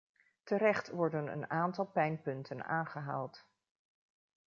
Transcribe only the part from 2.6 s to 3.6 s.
aangehaald.